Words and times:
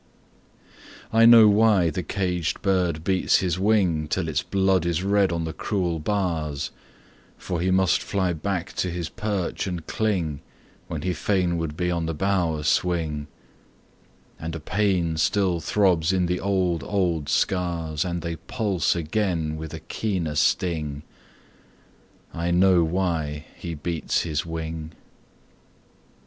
I 1.13 1.27
know 1.27 1.47
why 1.47 1.91
the 1.91 2.01
caged 2.01 2.63
bird 2.63 3.03
beats 3.03 3.37
his 3.37 3.59
wing 3.59 4.07
Till 4.07 4.27
its 4.27 4.41
blood 4.41 4.83
is 4.83 5.03
red 5.03 5.31
on 5.31 5.43
the 5.43 5.53
cruel 5.53 5.99
bars; 5.99 6.71
For 7.37 7.61
he 7.61 7.69
must 7.69 8.01
fly 8.01 8.33
back 8.33 8.73
to 8.77 8.89
his 8.89 9.09
perch 9.09 9.67
and 9.67 9.85
cling 9.85 10.39
When 10.87 11.03
he 11.03 11.13
fain 11.13 11.55
would 11.59 11.77
be 11.77 11.91
on 11.91 12.07
the 12.07 12.15
bough 12.15 12.55
a 12.55 12.63
swing; 12.63 13.27
And 14.39 14.55
a 14.55 14.59
pain 14.59 15.17
still 15.17 15.59
throbs 15.59 16.11
in 16.11 16.25
the 16.25 16.39
old, 16.39 16.83
old 16.83 17.29
scars 17.29 18.03
And 18.03 18.23
they 18.23 18.37
pulse 18.37 18.95
again 18.95 19.55
with 19.55 19.71
a 19.71 19.81
keener 19.81 20.33
sting 20.33 21.03
I 22.33 22.49
know 22.49 22.83
why 22.83 23.45
he 23.55 23.75
beats 23.75 24.23
his 24.23 24.47
wing! 24.47 24.93